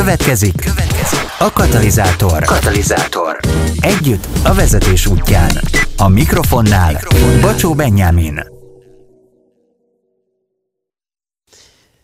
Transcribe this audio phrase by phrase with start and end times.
[0.00, 2.42] Következik, következik a katalizátor.
[2.42, 3.40] Katalizátor.
[3.80, 5.50] Együtt a vezetés útján.
[5.96, 7.40] A mikrofonnál, mikrofonnál.
[7.40, 8.40] Bacsó Benyámin.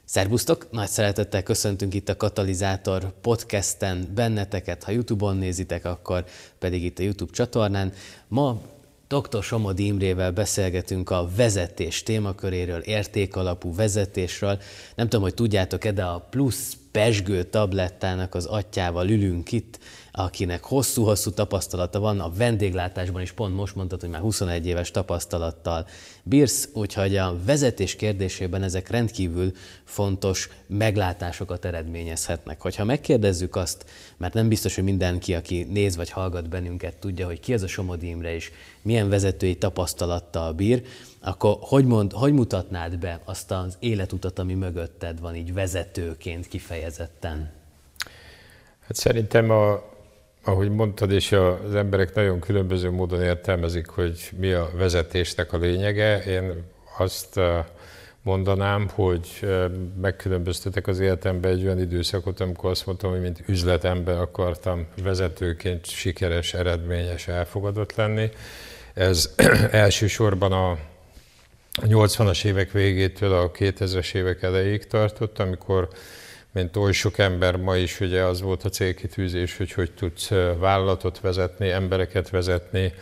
[0.05, 0.67] Szerbusztok!
[0.71, 4.85] Nagy szeretettel köszöntünk itt a Katalizátor podcasten benneteket.
[4.85, 6.25] Ha YouTube-on nézitek, akkor
[6.59, 7.93] pedig itt a YouTube csatornán.
[8.29, 8.61] Ma
[9.09, 9.43] Dr.
[9.43, 14.59] Somodi Imrével beszélgetünk a vezetés témaköréről, értékalapú vezetésről.
[14.95, 19.79] Nem tudom, hogy tudjátok-e, de a plusz pesgő tablettának az atyával ülünk itt,
[20.13, 25.87] akinek hosszú-hosszú tapasztalata van, a vendéglátásban is pont most mondtad, hogy már 21 éves tapasztalattal
[26.23, 29.53] bírsz, úgyhogy a vezetés kérdésében ezek rendkívül
[29.85, 32.61] fontos meglátásokat eredményezhetnek.
[32.61, 33.85] Hogyha megkérdezzük azt,
[34.17, 37.67] mert nem biztos, hogy mindenki, aki néz vagy hallgat bennünket, tudja, hogy ki az a
[37.67, 38.51] Somodi Imre és
[38.83, 40.83] milyen vezetői tapasztalattal bír,
[41.27, 47.51] akkor hogy, mond, hogy mutatnád be azt az életutat, ami mögötted van így vezetőként kifejezetten?
[48.87, 49.83] Hát szerintem a,
[50.45, 56.23] ahogy mondtad, és az emberek nagyon különböző módon értelmezik, hogy mi a vezetésnek a lényege.
[56.23, 56.65] Én
[56.99, 57.41] azt
[58.23, 59.49] mondanám, hogy
[60.01, 66.55] megkülönböztetek az életemben egy olyan időszakot, amikor azt mondtam, hogy mint üzletemben akartam vezetőként sikeres,
[66.55, 68.31] eredményes, elfogadott lenni.
[68.95, 69.35] Ez
[69.71, 70.79] elsősorban a
[71.83, 75.89] 80-as évek végétől a 2000-es évek elejéig tartott, amikor
[76.53, 81.21] mint oly sok ember ma is, ugye az volt a célkitűzés, hogy hogy tudsz vállalatot
[81.21, 82.93] vezetni, embereket vezetni,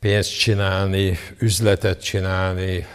[0.00, 2.86] pénzt csinálni, üzletet csinálni,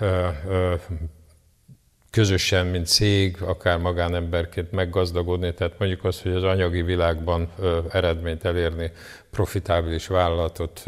[2.11, 7.51] közösen, mint cég, akár magánemberként meggazdagodni, tehát mondjuk azt, hogy az anyagi világban
[7.91, 8.91] eredményt elérni,
[9.31, 10.83] profitábilis vállalatot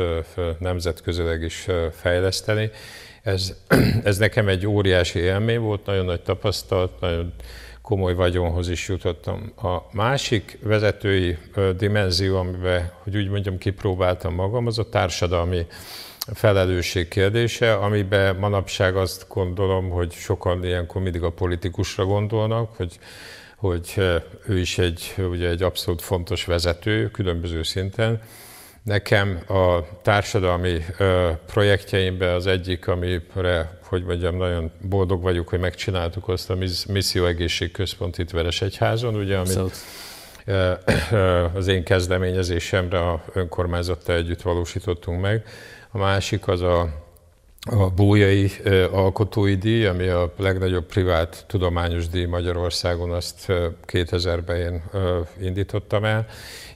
[0.59, 2.71] nemzetközileg is fejleszteni.
[3.21, 3.55] Ez,
[4.03, 7.33] ez nekem egy óriási élmény volt, nagyon nagy tapasztalat, nagyon
[7.81, 9.51] komoly vagyonhoz is jutottam.
[9.55, 11.37] A másik vezetői
[11.77, 15.65] dimenzió, amiben, hogy úgy mondjam, kipróbáltam magam, az a társadalmi
[16.33, 22.99] felelősség kérdése, amiben manapság azt gondolom, hogy sokan ilyenkor mindig a politikusra gondolnak, hogy,
[23.55, 23.95] hogy
[24.47, 28.21] ő is egy, ugye egy abszolút fontos vezető különböző szinten,
[28.83, 30.85] Nekem a társadalmi
[31.45, 36.55] projektjeimben az egyik, amire, hogy mondjam, nagyon boldog vagyok, hogy megcsináltuk azt a
[36.87, 39.75] Misszió Egészségközpont itt Veresegyházon, ugye, amit Abszolút.
[41.55, 45.43] az én kezdeményezésemre a önkormányzattal együtt valósítottunk meg.
[45.91, 46.81] A másik az a,
[47.69, 48.51] a Bújai
[48.91, 53.45] Alkotói Díj, ami a legnagyobb privát tudományos díj Magyarországon, azt
[53.87, 54.81] 2000-ben én
[55.41, 56.27] indítottam el,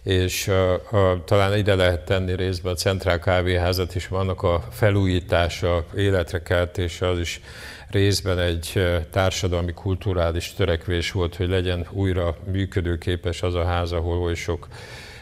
[0.06, 0.56] és uh,
[0.92, 7.08] uh, talán ide lehet tenni részben a Centrál Kávéházat is, vannak a felújítása, életre keltése,
[7.08, 7.42] az is
[7.90, 14.36] részben egy társadalmi, kulturális törekvés volt, hogy legyen újra működőképes az a ház, ahol oly
[14.36, 14.68] sok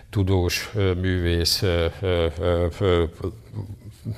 [0.09, 0.71] tudós
[1.01, 1.63] művész,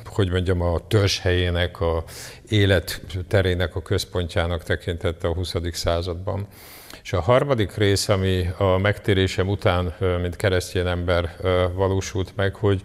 [0.05, 2.03] hogy mondjam, a törzshelyének, a
[2.49, 5.53] életterének a központjának tekintette a 20.
[5.71, 6.47] században.
[7.05, 11.35] És a harmadik rész, ami a megtérésem után, mint keresztény ember
[11.73, 12.81] valósult meg, hogy,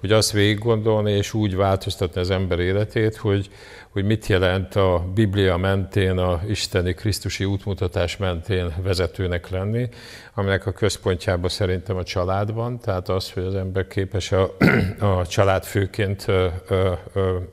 [0.00, 3.50] hogy azt végig gondolni és úgy változtatni az ember életét, hogy,
[3.90, 9.88] hogy mit jelent a Biblia mentén, a isteni Krisztusi útmutatás mentén vezetőnek lenni,
[10.34, 14.56] aminek a központjában szerintem a család van, tehát az, hogy az ember képes a,
[15.18, 16.26] a család főként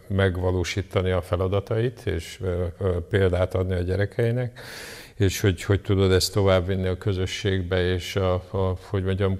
[0.08, 2.40] megvalósítani a feladatait, és
[3.10, 4.60] példát adni a gyerekeinek,
[5.18, 9.38] és hogy hogy tudod ezt továbbvinni a közösségbe, és a, a, hogy mondjam,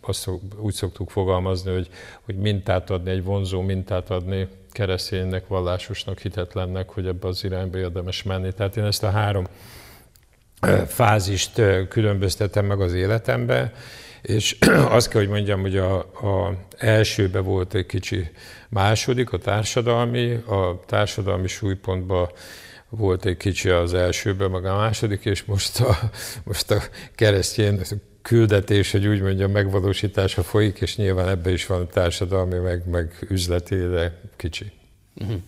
[0.00, 1.88] azt úgy szoktuk fogalmazni, hogy,
[2.22, 8.22] hogy mintát adni, egy vonzó mintát adni kereszténynek, vallásosnak, hitetlennek, hogy ebbe az irányba érdemes
[8.22, 8.52] menni.
[8.52, 9.46] Tehát én ezt a három
[10.86, 13.72] fázist különböztetem meg az életembe,
[14.22, 14.56] és
[14.96, 18.30] azt kell, hogy mondjam, hogy a, a elsőbe volt egy kicsi
[18.68, 22.28] második, a társadalmi, a társadalmi súlypontban
[22.96, 25.98] volt egy kicsi az elsőben, meg a második, és most a,
[26.44, 26.82] most a
[27.14, 27.80] keresztény
[28.22, 33.76] küldetés, hogy úgy mondjam, megvalósítása folyik, és nyilván ebbe is van társadalmi, meg, meg üzleti,
[33.76, 34.72] de kicsi.
[35.14, 35.40] Uh-huh.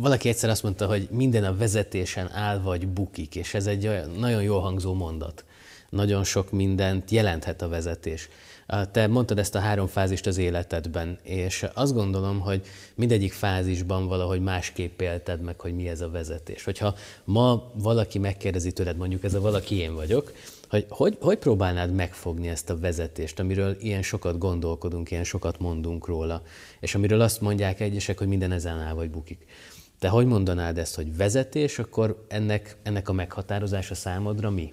[0.00, 4.10] Valaki egyszer azt mondta, hogy minden a vezetésen áll vagy bukik, és ez egy olyan
[4.10, 5.44] nagyon jól hangzó mondat.
[5.88, 8.28] Nagyon sok mindent jelenthet a vezetés.
[8.92, 12.62] Te mondtad ezt a három fázist az életedben, és azt gondolom, hogy
[12.94, 16.64] mindegyik fázisban valahogy másképp élted meg, hogy mi ez a vezetés.
[16.64, 16.94] Hogyha
[17.24, 20.32] ma valaki megkérdezi tőled, mondjuk ez a valaki én vagyok,
[20.68, 26.06] hogy, hogy hogy próbálnád megfogni ezt a vezetést, amiről ilyen sokat gondolkodunk, ilyen sokat mondunk
[26.06, 26.42] róla,
[26.80, 29.46] és amiről azt mondják egyesek, hogy minden ezen áll vagy bukik.
[29.98, 34.72] Te hogy mondanád ezt, hogy vezetés, akkor ennek, ennek a meghatározása számodra mi?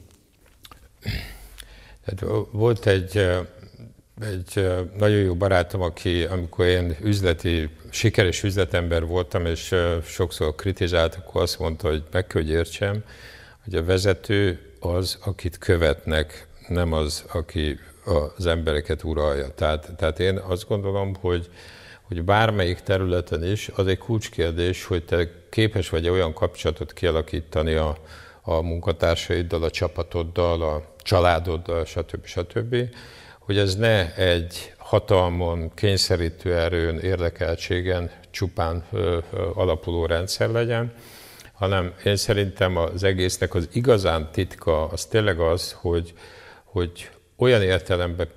[2.06, 3.28] Hát volt egy,
[4.22, 9.76] egy nagyon jó barátom, aki, amikor én üzleti, sikeres üzletember voltam, és
[10.06, 13.04] sokszor kritizált, akkor azt mondta, hogy meg kell, hogy értsem,
[13.64, 17.80] hogy a vezető az, akit követnek, nem az, aki
[18.38, 19.50] az embereket uralja.
[19.50, 21.50] Tehát, tehát én azt gondolom, hogy,
[22.02, 27.98] hogy bármelyik területen is az egy kulcskérdés, hogy te képes vagy olyan kapcsolatot kialakítani a,
[28.42, 32.26] a munkatársaiddal, a csapatoddal, a családoddal, stb.
[32.26, 32.76] stb.,
[33.48, 38.84] hogy ez ne egy hatalmon, kényszerítő erőn, érdekeltségen csupán
[39.54, 40.94] alapuló rendszer legyen,
[41.54, 46.14] hanem én szerintem az egésznek az igazán titka az tényleg az, hogy,
[46.64, 48.28] hogy olyan értelemben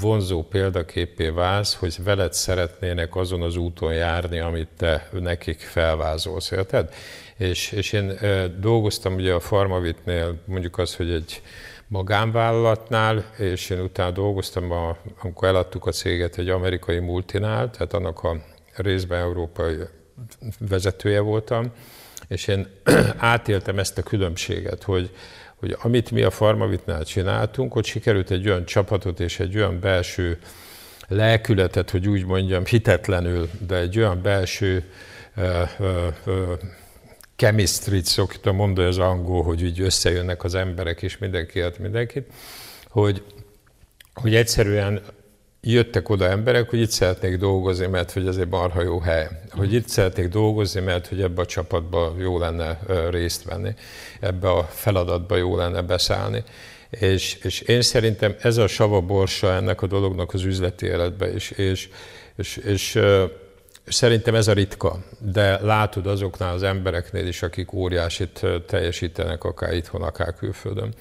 [0.00, 6.94] vonzó példaképé válsz, hogy veled szeretnének azon az úton járni, amit te nekik felvázolsz, érted?
[7.36, 8.18] És, és én
[8.60, 11.42] dolgoztam ugye a Farmavitnél, mondjuk az, hogy egy
[11.92, 18.22] magánvállalatnál, és én utána dolgoztam, a, amikor eladtuk a céget egy amerikai multinál, tehát annak
[18.22, 18.36] a
[18.76, 19.76] részben európai
[20.58, 21.72] vezetője voltam,
[22.28, 22.66] és én
[23.16, 25.10] átéltem ezt a különbséget, hogy,
[25.56, 30.38] hogy amit mi a Farmavitnál csináltunk, ott sikerült egy olyan csapatot és egy olyan belső
[31.08, 34.84] lelkületet, hogy úgy mondjam, hitetlenül, de egy olyan belső
[35.36, 35.88] uh, uh,
[36.26, 36.58] uh,
[37.36, 42.32] chemistry-t szokta mondani az angol, hogy úgy összejönnek az emberek és mindenki ad mindenkit,
[42.88, 43.22] hogy,
[44.14, 45.02] hogy egyszerűen
[45.60, 49.28] jöttek oda emberek, hogy itt szeretnék dolgozni, mert hogy ez egy marha jó hely.
[49.50, 52.78] Hogy itt szeretnék dolgozni, mert hogy ebbe a csapatba jó lenne
[53.10, 53.74] részt venni,
[54.20, 56.44] ebbe a feladatba jó lenne beszállni.
[56.90, 61.32] És, és én szerintem ez a sava borsa ennek a dolognak az üzleti életbe.
[61.32, 61.88] És, és,
[62.36, 62.98] és, és
[63.84, 70.02] szerintem ez a ritka, de látod azoknál az embereknél is, akik óriásit teljesítenek, akár itthon,
[70.02, 70.94] akár külföldön.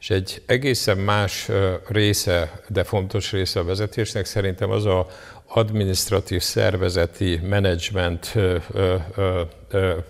[0.00, 1.48] És egy egészen más
[1.88, 5.06] része, de fontos része a vezetésnek szerintem az a
[5.48, 8.34] administratív szervezeti menedzsment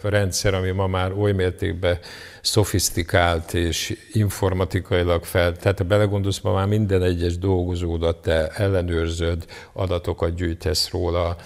[0.02, 1.98] rendszer, ami ma már oly mértékben
[2.40, 10.34] szofisztikált és informatikailag fel, tehát ha belegondolsz, ma már minden egyes dolgozódat te ellenőrzöd, adatokat
[10.34, 11.36] gyűjtesz róla,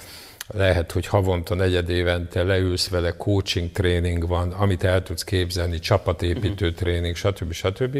[0.52, 6.66] lehet, hogy havonta, negyed évente leülsz vele, coaching tréning van, amit el tudsz képzelni, csapatépítő
[6.66, 6.80] uh-huh.
[6.80, 7.52] tréning, stb.
[7.52, 7.94] stb.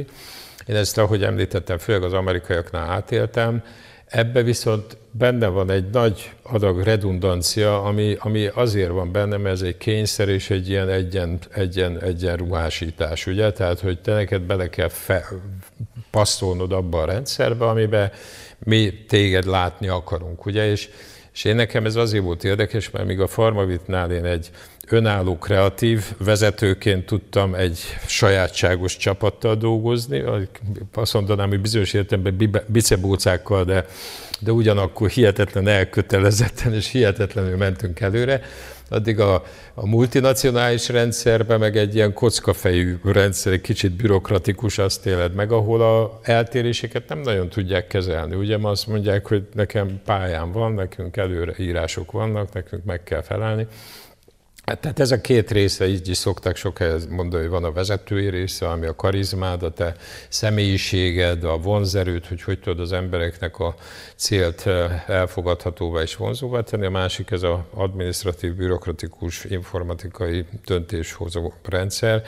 [0.67, 3.62] Én ezt, ahogy említettem, főleg az amerikaiaknál átéltem,
[4.11, 9.62] Ebbe viszont benne van egy nagy adag redundancia, ami, ami azért van benne, mert ez
[9.62, 13.53] egy kényszer és egy ilyen egyen, egyen, egyen ruhásítás, ugye?
[13.53, 15.29] Tehát, hogy te neked bele kell fe,
[16.11, 18.11] passzolnod abba a rendszerbe, amiben
[18.58, 20.70] mi téged látni akarunk, ugye?
[20.70, 20.88] És
[21.32, 24.50] és én nekem ez azért volt érdekes, mert míg a Farmavitnál én egy
[24.93, 30.23] önálló kreatív vezetőként tudtam egy sajátságos csapattal dolgozni,
[30.95, 33.87] azt mondanám, hogy bizonyos értelemben bicebócákkal, de,
[34.41, 38.43] de ugyanakkor hihetetlen elkötelezetten és hihetetlenül mentünk előre,
[38.91, 39.43] addig a,
[39.75, 45.81] a multinacionális rendszerben meg egy ilyen kockafejű rendszer, egy kicsit bürokratikus azt éled meg, ahol
[45.81, 48.35] a eltéréseket nem nagyon tudják kezelni.
[48.35, 53.23] Ugye ma azt mondják, hogy nekem pályán van, nekünk előre írások vannak, nekünk meg kell
[53.23, 53.67] felelni.
[54.70, 57.72] Hát, tehát ez a két része, így is szokták sok helyet mondani, hogy van a
[57.72, 59.94] vezetői része, ami a karizmád, a te
[60.28, 63.75] személyiséged, a vonzerőt, hogy hogy tudod az embereknek a
[64.17, 66.86] célt eh, elfogadhatóvá és vonzóvá tenni.
[66.86, 72.22] A másik ez az administratív, bürokratikus, informatikai döntéshozó rendszer.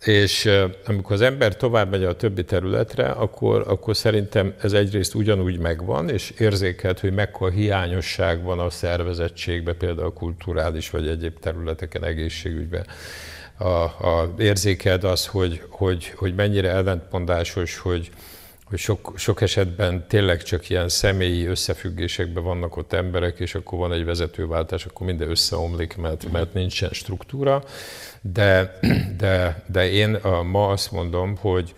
[0.00, 0.50] És
[0.86, 6.08] amikor az ember tovább megy a többi területre, akkor, akkor szerintem ez egyrészt ugyanúgy megvan,
[6.08, 12.86] és érzékelt, hogy mekkora hiányosság van a szervezettségben, például a kulturális vagy egyéb területeken, egészségügyben.
[13.58, 18.10] A, a, érzékeld az, hogy, hogy, hogy mennyire ellentmondásos, hogy,
[18.64, 23.92] hogy sok, sok esetben tényleg csak ilyen személyi összefüggésekben vannak ott emberek, és akkor van
[23.92, 27.64] egy vezetőváltás, akkor minden összeomlik, mert, mert nincsen struktúra.
[28.20, 28.78] De,
[29.16, 30.18] de, de én
[30.50, 31.74] ma azt mondom, hogy,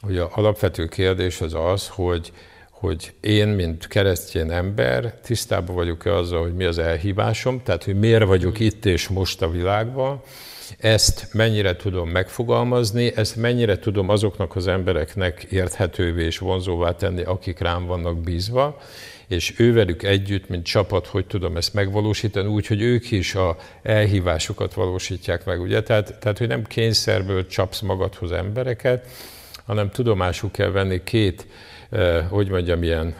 [0.00, 2.32] hogy a alapvető kérdés az az, hogy,
[2.70, 8.24] hogy én, mint keresztény ember, tisztában vagyok-e azzal, hogy mi az elhívásom, tehát hogy miért
[8.24, 10.22] vagyok itt és most a világban,
[10.78, 17.58] ezt mennyire tudom megfogalmazni, ezt mennyire tudom azoknak az embereknek érthetővé és vonzóvá tenni, akik
[17.58, 18.80] rám vannak bízva,
[19.28, 24.74] és ővelük együtt, mint csapat, hogy tudom ezt megvalósítani, úgy, hogy ők is a elhívásokat
[24.74, 25.82] valósítják meg, ugye?
[25.82, 29.06] Tehát, tehát hogy nem kényszerből csapsz magadhoz embereket,
[29.64, 31.46] hanem tudomásul kell venni két
[32.28, 33.14] hogy mondjam, ilyen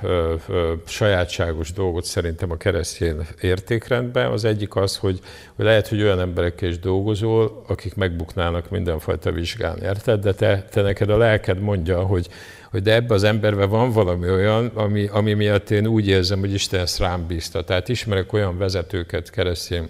[0.87, 4.31] sajátságos dolgot szerintem a keresztény értékrendben.
[4.31, 5.21] Az egyik az, hogy,
[5.55, 10.21] hogy lehet, hogy olyan emberekkel is dolgozol, akik megbuknának mindenfajta vizsgán, érted?
[10.21, 12.29] De te, te neked a lelked mondja, hogy,
[12.71, 16.53] hogy de ebbe az emberben van valami olyan, ami, ami miatt én úgy érzem, hogy
[16.53, 17.65] Isten ezt rám bízta.
[17.65, 19.89] Tehát ismerek olyan vezetőket keresztény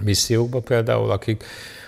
[0.00, 1.44] missziókba például, akik,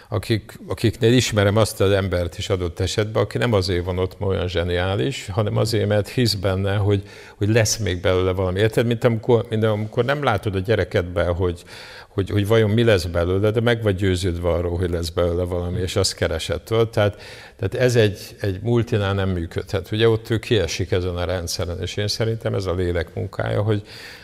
[0.08, 4.48] akik, akiknél ismerem azt az embert is adott esetben, aki nem azért van ott olyan
[4.48, 7.02] zseniális, hanem azért, mert hisz benne, hogy,
[7.36, 8.60] hogy lesz még belőle valami.
[8.60, 11.62] Érted, mint amikor, mint amikor nem látod a gyerekedben, hogy,
[12.08, 15.80] hogy, hogy vajon mi lesz belőle, de meg vagy győződve arról, hogy lesz belőle valami,
[15.80, 16.90] és azt keresett tudod?
[16.90, 17.20] Tehát,
[17.56, 19.90] tehát ez egy, egy multinál nem működhet.
[19.90, 23.82] Ugye ott ő kiesik ezen a rendszeren, és én szerintem ez a lélek munkája, hogy,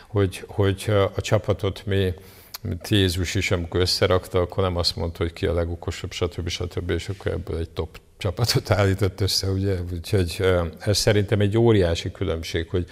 [0.08, 2.14] hogy, hogy a csapatot mi,
[2.62, 6.48] mint Jézus is, amikor összerakta, akkor nem azt mondta, hogy ki a legokosabb, stb.
[6.48, 6.90] stb.
[6.90, 9.76] és akkor ebből egy top csapatot állított össze, ugye?
[9.92, 10.44] Úgyhogy
[10.78, 12.86] ez szerintem egy óriási különbség, hogy,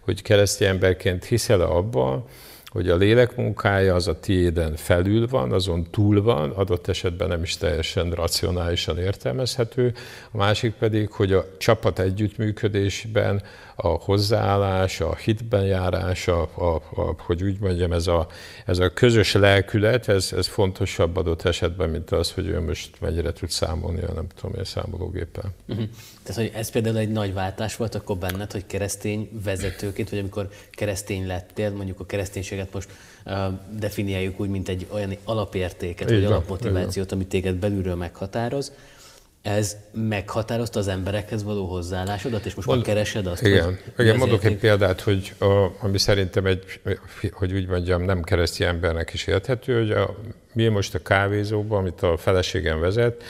[0.00, 2.24] hogy keresztény emberként hiszel -e abban,
[2.74, 7.42] hogy a lélek munkája az a tiéden felül van, azon túl van, adott esetben nem
[7.42, 9.94] is teljesen racionálisan értelmezhető,
[10.30, 13.42] a másik pedig, hogy a csapat együttműködésben
[13.76, 18.26] a hozzáállás, a hitben járás, a, a, a, hogy úgy mondjam, ez a,
[18.66, 23.32] ez a közös lelkület, ez, ez fontosabb adott esetben, mint az, hogy ő most mennyire
[23.32, 25.50] tud számolni a nem tudom én számológéppel.
[25.68, 25.84] Uh-huh.
[26.22, 30.48] Tehát, hogy ez például egy nagy váltás volt akkor benned, hogy keresztény vezetőként, vagy amikor
[30.70, 32.88] keresztény lettél, mondjuk a kereszténységet most
[33.24, 33.34] uh,
[33.78, 38.72] definiáljuk úgy, mint egy olyan alapértéket, így vagy van, alapmotivációt, ami téged belülről meghatároz,
[39.44, 44.16] ez meghatározta az emberekhez való hozzáállásodat, és most Mond, már keresed azt, Igen, hogy igen
[44.16, 46.80] mondok egy példát, hogy a, ami szerintem egy,
[47.32, 50.14] hogy úgy mondjam, nem kereszti embernek is érthető, hogy a,
[50.52, 53.22] mi most a kávézóban, amit a feleségem vezet,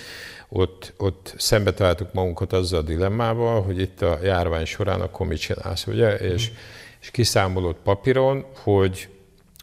[0.49, 5.39] ott, ott szembe találtuk magunkat azzal a dilemmával, hogy itt a járvány során akkor mit
[5.39, 6.13] csinálsz, ugye?
[6.13, 6.33] Mm.
[6.33, 6.51] És,
[7.01, 9.09] és kiszámolott papíron, hogy,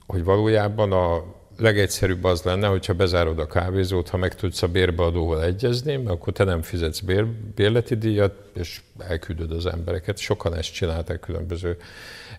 [0.08, 1.24] hogy valójában a
[1.62, 6.34] legegyszerűbb az lenne, hogyha bezárod a kávézót, ha meg tudsz a bérbeadóval egyezni, mert akkor
[6.34, 7.26] te nem fizetsz bér,
[7.56, 10.18] bérleti díjat, és elküldöd az embereket.
[10.18, 11.78] Sokan ezt csinálták különböző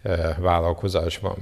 [0.02, 1.36] eh, vállalkozásban.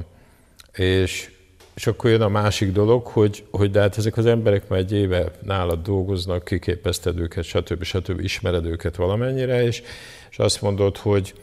[0.72, 1.30] És,
[1.74, 4.92] és akkor jön a másik dolog, hogy, hogy de hát ezek az emberek már egy
[4.92, 7.82] éve nálad dolgoznak, kiképezted őket, stb.
[7.82, 8.20] stb.
[8.20, 9.82] ismered őket valamennyire, és,
[10.30, 11.34] és azt mondod, hogy,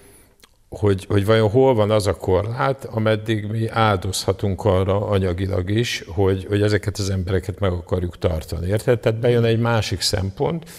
[0.69, 6.45] hogy, hogy vajon hol van az a korlát, ameddig mi áldozhatunk arra anyagilag is, hogy,
[6.49, 8.67] hogy ezeket az embereket meg akarjuk tartani.
[8.67, 8.99] Érted?
[8.99, 10.69] Tehát bejön egy másik szempont,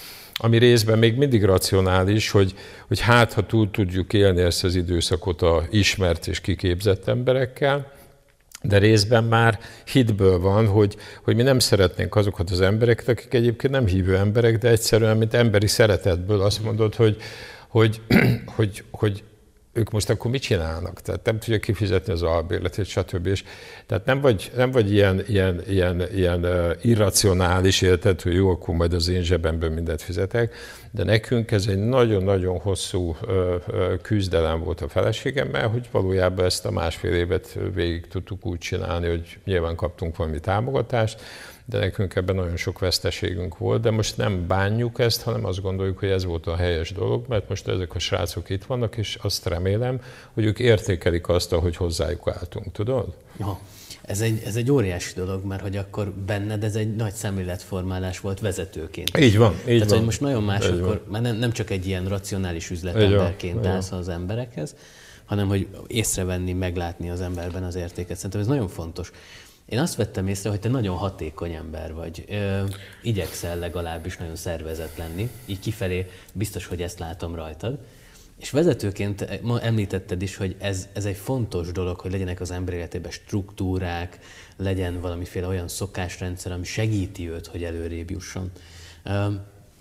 [0.40, 2.54] ami részben még mindig racionális, hogy,
[2.88, 7.92] hogy hát, ha túl tudjuk élni ezt az időszakot a ismert és kiképzett emberekkel,
[8.62, 13.72] de részben már hitből van, hogy, hogy mi nem szeretnénk azokat az embereket, akik egyébként
[13.72, 17.16] nem hívő emberek, de egyszerűen, mint emberi szeretetből azt mondod, hogy,
[17.68, 18.00] hogy,
[18.56, 19.22] hogy, hogy
[19.78, 21.00] ők most akkor mit csinálnak?
[21.00, 23.26] Tehát nem tudja kifizetni az albérletét, stb.
[23.26, 23.44] És,
[23.86, 26.46] tehát nem vagy, nem vagy ilyen, ilyen, ilyen, ilyen
[26.82, 30.54] irracionális, érted, hogy jó, akkor majd az én zsebemben mindent fizetek,
[30.90, 33.16] de nekünk ez egy nagyon-nagyon hosszú
[34.02, 39.38] küzdelem volt a feleségemmel, hogy valójában ezt a másfél évet végig tudtuk úgy csinálni, hogy
[39.44, 41.20] nyilván kaptunk valami támogatást,
[41.70, 45.98] de nekünk ebben nagyon sok veszteségünk volt, de most nem bánjuk ezt, hanem azt gondoljuk,
[45.98, 49.46] hogy ez volt a helyes dolog, mert most ezek a srácok itt vannak, és azt
[49.46, 50.00] remélem,
[50.32, 53.14] hogy ők értékelik azt, hogy hozzájuk álltunk, tudod?
[53.38, 53.58] Ja.
[54.02, 58.40] Ez egy, ez egy óriási dolog, mert hogy akkor benned ez egy nagy szemléletformálás volt
[58.40, 59.18] vezetőként.
[59.18, 59.96] Így van, így Tehát, van.
[59.96, 63.92] hogy most nagyon más, így akkor már nem, nem csak egy ilyen racionális üzletemberként állsz
[63.92, 64.74] az emberekhez,
[65.24, 68.16] hanem hogy észrevenni, meglátni az emberben az értéket.
[68.16, 69.10] Szerintem ez nagyon fontos.
[69.68, 72.24] Én azt vettem észre, hogy te nagyon hatékony ember vagy.
[72.28, 72.64] Ö,
[73.02, 77.78] igyekszel legalábbis nagyon szervezet lenni, így kifelé biztos, hogy ezt látom rajtad.
[78.38, 82.74] És vezetőként ma említetted is, hogy ez, ez egy fontos dolog, hogy legyenek az ember
[82.74, 84.18] életében struktúrák,
[84.56, 88.50] legyen valamiféle olyan szokásrendszer, ami segíti őt, hogy előrébb jusson.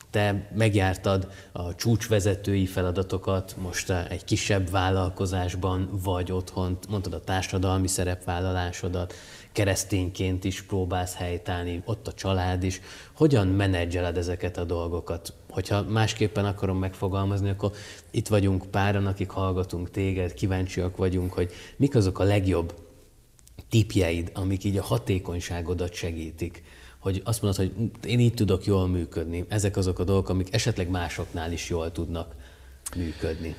[0.09, 9.13] Te megjártad a csúcsvezetői feladatokat, most egy kisebb vállalkozásban vagy otthon, mondtad a társadalmi szerepvállalásodat,
[9.51, 12.81] keresztényként is próbálsz helytállni, ott a család is.
[13.13, 15.33] Hogyan menedzseled ezeket a dolgokat?
[15.49, 17.71] Hogyha másképpen akarom megfogalmazni, akkor
[18.11, 22.73] itt vagyunk páran, akik hallgatunk téged, kíváncsiak vagyunk, hogy mik azok a legjobb
[23.69, 26.63] tipjeid, amik így a hatékonyságodat segítik
[27.07, 29.45] hogy azt mondod, hogy én így tudok jól működni.
[29.47, 32.35] Ezek azok a dolgok, amik esetleg másoknál is jól tudnak
[32.95, 33.55] működni.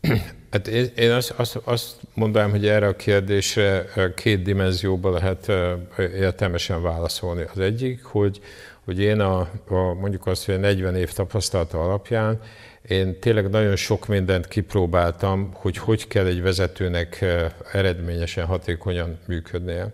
[0.50, 5.52] Hát én, én azt, azt, azt mondanám, hogy erre a kérdésre két dimenzióban lehet
[5.98, 7.44] értelmesen válaszolni.
[7.54, 8.40] Az egyik, hogy,
[8.84, 9.38] hogy én a,
[9.68, 12.40] a mondjuk azt, hogy a 40 év tapasztalata alapján
[12.88, 17.24] én tényleg nagyon sok mindent kipróbáltam, hogy hogy kell egy vezetőnek
[17.72, 19.92] eredményesen, hatékonyan működnie.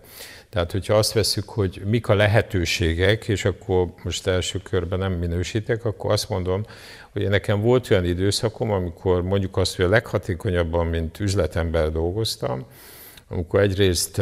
[0.49, 5.85] Tehát, hogyha azt veszük, hogy mik a lehetőségek, és akkor most első körben nem minősítek,
[5.85, 6.65] akkor azt mondom,
[7.11, 12.65] hogy nekem volt olyan időszakom, amikor mondjuk azt, hogy a leghatékonyabban, mint üzletember dolgoztam,
[13.27, 14.15] amikor egyrészt,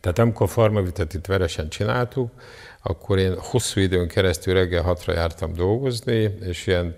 [0.00, 2.30] tehát amikor a farmavitet itt veresen csináltuk,
[2.82, 6.96] akkor én hosszú időn keresztül reggel hatra jártam dolgozni, és ilyen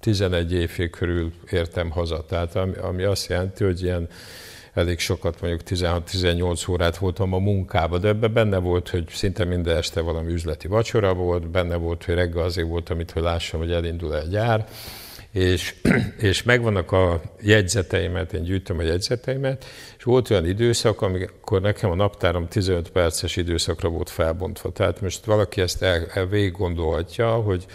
[0.00, 2.24] 11 évfél körül értem haza.
[2.24, 4.08] Tehát ami, ami azt jelenti, hogy ilyen
[4.76, 9.76] elég sokat, mondjuk 16-18 órát voltam a munkába, de ebben benne volt, hogy szinte minden
[9.76, 13.72] este valami üzleti vacsora volt, benne volt, hogy reggel azért voltam itt, hogy lássam, hogy
[13.72, 14.66] elindul egy gyár,
[15.30, 15.74] és,
[16.18, 19.64] és megvannak a jegyzeteimet, én gyűjtöm a jegyzeteimet,
[19.98, 24.72] és volt olyan időszak, amikor nekem a naptárom 15 perces időszakra volt felbontva.
[24.72, 27.66] Tehát most valaki ezt el, el végig gondolhatja, hogy,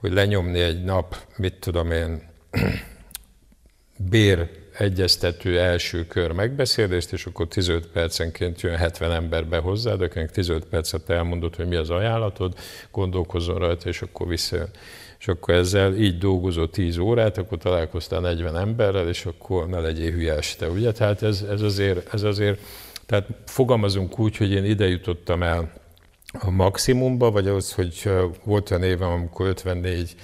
[0.00, 2.22] hogy lenyomni egy nap, mit tudom én,
[4.10, 10.04] bér egyeztető első kör megbeszélést, és akkor 15 percenként jön 70 ember be hozzá, de
[10.04, 12.54] akinek 15 percet elmondott, hogy mi az ajánlatod,
[12.90, 14.68] gondolkozzon rajta, és akkor visszajön.
[15.18, 20.10] És akkor ezzel így dolgozott 10 órát, akkor találkoztál 40 emberrel, és akkor ne legyél
[20.10, 20.92] hülye este, ugye?
[20.92, 22.60] Tehát ez, ez, azért, ez azért,
[23.06, 25.72] tehát fogalmazunk úgy, hogy én ide jutottam el
[26.32, 28.10] a maximumba, vagy az, hogy
[28.44, 30.14] volt olyan évem, amikor 54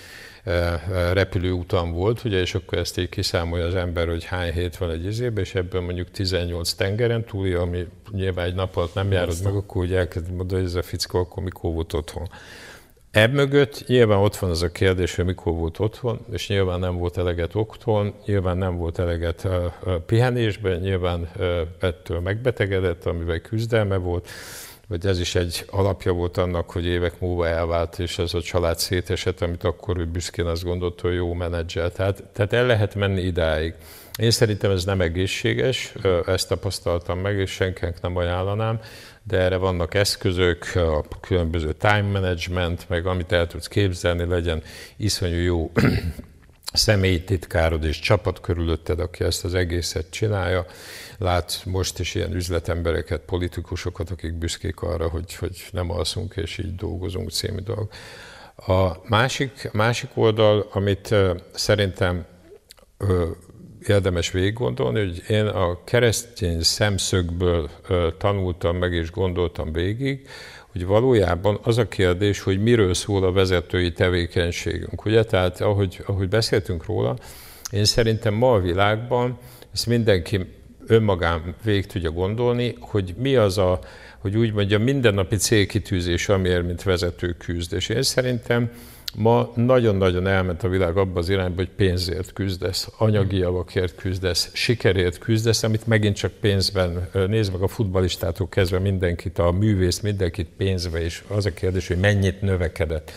[1.13, 5.05] repülőutam volt, ugye, és akkor ezt így kiszámolja az ember, hogy hány hét van egy
[5.05, 9.55] izébe, és ebből mondjuk 18 tengeren túli, ami nyilván egy nap alatt nem járod meg,
[9.55, 12.29] akkor úgy elkezd mondani, hogy ez a fickó akkor mikor volt otthon.
[13.11, 16.97] Ebb mögött nyilván ott van az a kérdés, hogy mikor volt otthon, és nyilván nem
[16.97, 19.75] volt eleget otthon, nyilván nem volt eleget a
[20.07, 21.29] pihenésben, nyilván
[21.81, 24.29] ettől megbetegedett, amivel küzdelme volt,
[24.89, 28.79] vagy ez is egy alapja volt annak, hogy évek múlva elvált, és ez a család
[28.79, 31.93] szétesett, amit akkor ő büszkén azt gondolta, hogy jó menedzser.
[31.93, 33.75] Tehát, tehát el lehet menni idáig.
[34.19, 35.93] Én szerintem ez nem egészséges,
[36.27, 38.81] ezt tapasztaltam meg, és senkinek nem ajánlanám,
[39.23, 44.63] de erre vannak eszközök, a különböző time management, meg amit el tudsz képzelni, legyen
[44.97, 45.71] iszonyú jó
[46.73, 50.67] személyi titkárod és csapat körülötted, aki ezt az egészet csinálja.
[51.19, 56.75] Lát most is ilyen üzletembereket, politikusokat, akik büszkék arra, hogy, hogy nem alszunk és így
[56.75, 57.89] dolgozunk című dolog.
[58.67, 61.15] A másik, másik oldal, amit
[61.53, 62.27] szerintem
[63.87, 67.71] érdemes végig gondolni, hogy én a keresztény szemszögből
[68.19, 70.29] tanultam meg és gondoltam végig,
[70.73, 75.05] hogy valójában az a kérdés, hogy miről szól a vezetői tevékenységünk.
[75.05, 75.25] Ugye?
[75.25, 77.17] Tehát ahogy, ahogy beszéltünk róla,
[77.71, 79.39] én szerintem ma a világban
[79.73, 80.58] ezt mindenki
[80.89, 83.79] önmagán végig tudja gondolni, hogy mi az a,
[84.19, 87.73] hogy úgy mondja, mindennapi célkitűzés, amiért, mint vezető küzd.
[87.73, 88.71] És én szerintem
[89.15, 95.19] Ma nagyon-nagyon elment a világ abba az irányba, hogy pénzért küzdesz, anyagi javakért küzdesz, sikerért
[95.19, 101.03] küzdesz, amit megint csak pénzben, nézd meg a futbalistától kezdve mindenkit, a művész mindenkit pénzbe,
[101.05, 103.13] és az a kérdés, hogy mennyit növekedett.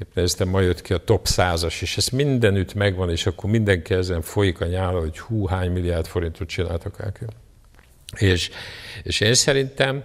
[0.00, 3.94] Éppen ezt ma jött ki a top százas, és ez mindenütt megvan, és akkor mindenki
[3.94, 7.12] ezen folyik a nyála, hogy hú, hány milliárd forintot csináltak el.
[8.16, 8.50] És,
[9.02, 10.04] és én szerintem,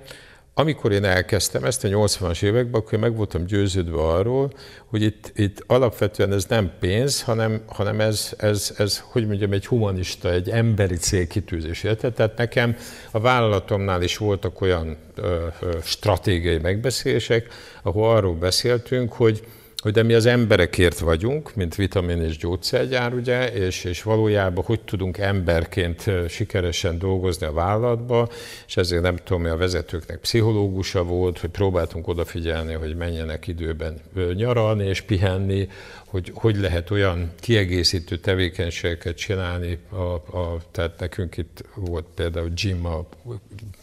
[0.53, 4.53] amikor én elkezdtem ezt a 80-as években, akkor én meg voltam győződve arról,
[4.85, 9.67] hogy itt, itt alapvetően ez nem pénz, hanem, hanem ez, ez, ez, hogy mondjam, egy
[9.67, 11.79] humanista, egy emberi célkitűzés.
[11.79, 12.77] Tehát nekem
[13.11, 17.47] a vállalatomnál is voltak olyan ö, ö, stratégiai megbeszélések,
[17.81, 19.43] ahol arról beszéltünk, hogy
[19.81, 24.81] hogy de mi az emberekért vagyunk, mint vitamin és gyógyszergyár, ugye, és, és valójában hogy
[24.81, 28.29] tudunk emberként sikeresen dolgozni a vállalatba,
[28.67, 33.97] és ezért nem tudom, hogy a vezetőknek pszichológusa volt, hogy próbáltunk odafigyelni, hogy menjenek időben
[34.35, 35.67] nyaralni és pihenni,
[36.11, 39.95] hogy hogy lehet olyan kiegészítő tevékenységeket csinálni, a,
[40.37, 43.07] a, tehát nekünk itt volt például gym a,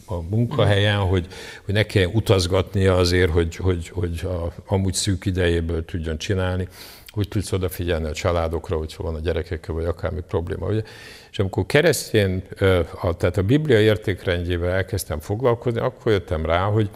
[0.05, 1.27] a munkahelyen, hogy,
[1.65, 6.67] hogy ne kell utazgatnia azért, hogy, hogy, hogy a, amúgy szűk idejéből tudjon csinálni,
[7.07, 10.67] hogy tudsz odafigyelni a családokra, hogy van a gyerekekkel, vagy akármi probléma.
[10.67, 10.81] Ugye?
[11.31, 12.43] És amikor keresztény,
[13.17, 16.89] tehát a Biblia értékrendjével elkezdtem foglalkozni, akkor jöttem rá, hogy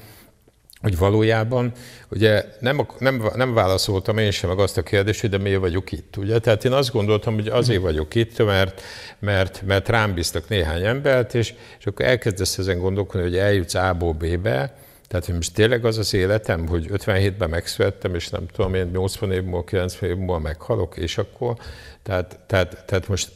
[0.83, 1.71] hogy valójában
[2.09, 5.91] ugye nem, nem, nem válaszoltam én sem meg azt a kérdést, hogy de miért vagyok
[5.91, 6.17] itt.
[6.17, 6.39] Ugye?
[6.39, 8.81] Tehát én azt gondoltam, hogy azért vagyok itt, mert,
[9.19, 14.13] mert, mert rám bíztak néhány embert, és, és akkor elkezdesz ezen gondolkodni, hogy eljutsz A-ból
[14.13, 14.75] B-be,
[15.13, 19.31] tehát, hogy most tényleg az az életem, hogy 57-ben megszülettem, és nem tudom, én 80
[19.31, 21.57] év múlva, 90 év múlva meghalok, és akkor,
[22.03, 23.31] tehát, tehát, tehát most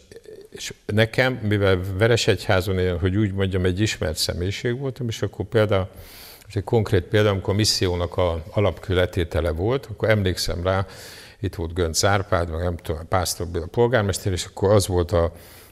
[0.50, 5.88] és nekem, mivel Veresegyházon én, hogy úgy mondjam, egy ismert személyiség voltam, és akkor például
[6.54, 10.86] egy konkrét példa, amikor a missziónak a alapkületétele volt, akkor emlékszem rá,
[11.40, 15.32] itt volt Gönc Árpád, meg nem tudom, Pásztor Béla polgármester, és akkor az volt a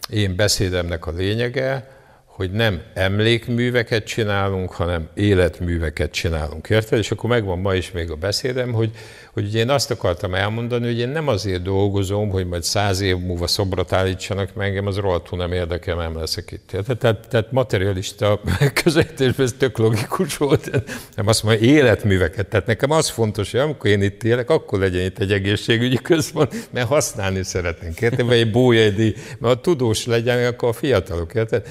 [0.09, 1.89] én beszédemnek a lényege,
[2.35, 6.69] hogy nem emlékműveket csinálunk, hanem életműveket csinálunk.
[6.69, 6.99] Érted?
[6.99, 8.91] És akkor megvan ma is még a beszédem, hogy,
[9.33, 13.17] hogy ugye én azt akartam elmondani, hogy én nem azért dolgozom, hogy majd száz év
[13.17, 16.71] múlva szobrot állítsanak meg, engem az rohadtul nem érdekel, nem leszek itt.
[16.73, 16.97] Érted?
[16.97, 20.71] Tehát, tehát materialista megközelítésben ez tök logikus volt.
[21.15, 22.47] Nem azt mondja, életműveket.
[22.47, 26.67] Tehát nekem az fontos, hogy amikor én itt élek, akkor legyen itt egy egészségügyi központ,
[26.71, 28.01] mert használni szeretnénk.
[28.01, 28.25] Érted?
[28.25, 31.33] Vagy egy bójegydíj, mert ha tudós legyen, akkor a fiatalok.
[31.33, 31.67] Érted?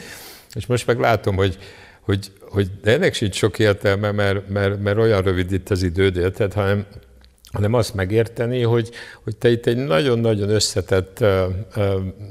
[0.55, 1.59] És most meg látom, hogy,
[2.01, 6.53] hogy, hogy ennek sincs sok értelme, mert, mert, mert olyan rövid itt az időd, érted,
[6.53, 6.87] hanem,
[7.53, 8.91] hanem azt megérteni, hogy,
[9.25, 11.25] hogy te itt egy nagyon-nagyon összetett,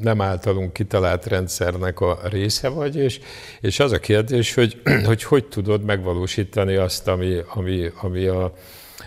[0.02, 3.20] nem általunk kitalált rendszernek a része vagy, és,
[3.62, 8.54] és az a kérdés, hogy, hogy hogy tudod megvalósítani azt, ami, ami, ami a,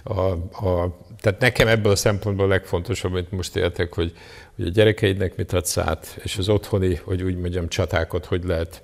[0.03, 0.21] a,
[0.67, 4.13] a tehát nekem ebből a szempontból a legfontosabb, amit most értek, hogy,
[4.57, 8.83] hogy a gyerekeidnek mit adsz át, és az otthoni, hogy úgy mondjam, csatákat hogy lehet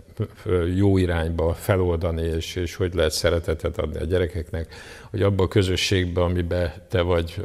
[0.74, 4.74] jó irányba feloldani, és, és hogy lehet szeretetet adni a gyerekeknek,
[5.10, 7.42] hogy abba a közösségbe, amiben te vagy,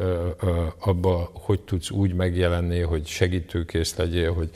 [0.79, 4.49] abba hogy tudsz úgy megjelenni, hogy segítőkész legyél, hogy,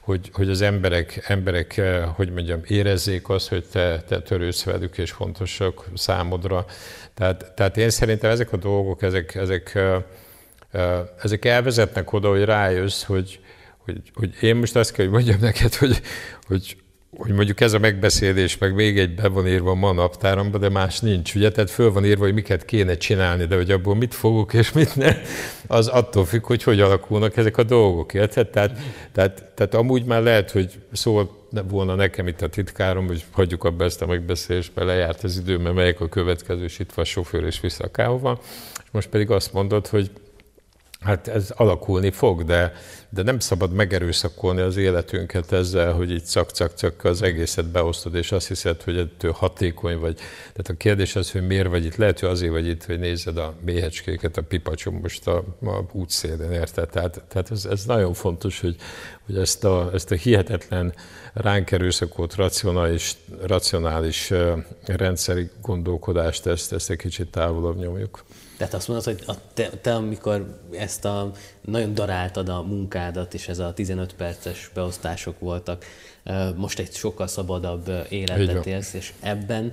[0.00, 1.80] hogy, hogy az emberek, emberek,
[2.14, 6.64] hogy mondjam, érezzék azt, hogy te, te törősz velük, és fontosak számodra.
[7.14, 9.78] Tehát, tehát én szerintem ezek a dolgok, ezek, ezek,
[11.22, 13.40] ezek elvezetnek oda, hogy rájössz, hogy,
[13.84, 16.00] hogy, hogy én most azt kell, hogy mondjam neked, hogy,
[16.46, 16.76] hogy,
[17.16, 21.00] hogy mondjuk ez a megbeszélés, meg még egy be van írva ma naptáramba, de más
[21.00, 21.50] nincs, ugye?
[21.50, 24.96] Tehát föl van írva, hogy miket kéne csinálni, de hogy abból mit fogok és mit
[24.96, 25.16] ne,
[25.66, 28.48] az attól függ, hogy hogy alakulnak ezek a dolgok, érted?
[28.48, 28.78] Tehát,
[29.12, 33.84] tehát, tehát amúgy már lehet, hogy szól volna nekem itt a titkárom, hogy hagyjuk abba
[33.84, 37.08] ezt a megbeszélést, mert lejárt az idő, mert melyik a következő, és itt van a
[37.08, 38.40] sofőr, és vissza a kávova.
[38.76, 40.10] És most pedig azt mondod, hogy
[41.04, 42.72] Hát ez alakulni fog, de,
[43.14, 48.48] de nem szabad megerőszakolni az életünket ezzel, hogy így cak-cak-cak az egészet beosztod, és azt
[48.48, 50.16] hiszed, hogy ettől hatékony vagy.
[50.38, 51.96] Tehát a kérdés az, hogy miért vagy itt.
[51.96, 56.52] Lehet, hogy azért vagy itt, hogy nézed a méhecskéket, a pipacsom most a, a útszélén,
[56.52, 56.88] érted?
[56.88, 58.76] Tehát, tehát ez, ez, nagyon fontos, hogy,
[59.26, 60.94] hogy ezt, a, ezt a hihetetlen
[61.32, 64.32] ránk erőszakolt racionális, racionális
[64.84, 68.24] rendszeri gondolkodást, ezt, ezt egy kicsit távolabb nyomjuk.
[68.56, 72.62] Tehát azt mondod, hogy a te, te, amikor ezt a nagyon daráltad a
[73.04, 75.84] munkádat, és ez a 15 perces beosztások voltak,
[76.56, 79.72] most egy sokkal szabadabb életet élsz, és ebben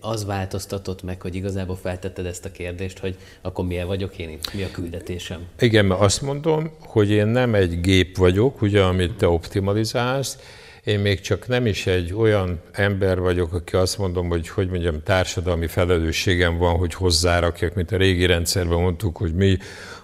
[0.00, 4.54] az változtatott meg, hogy igazából feltetted ezt a kérdést, hogy akkor milyen vagyok én itt,
[4.54, 5.40] mi a küldetésem?
[5.58, 10.38] Igen, mert azt mondom, hogy én nem egy gép vagyok, ugye, amit te optimalizálsz,
[10.84, 15.02] én még csak nem is egy olyan ember vagyok, aki azt mondom, hogy hogy mondjam,
[15.02, 19.58] társadalmi felelősségem van, hogy hozzárakjak, mint a régi rendszerben mondtuk, hogy mi